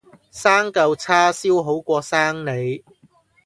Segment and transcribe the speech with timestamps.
[0.31, 2.83] 生舊叉燒好過生你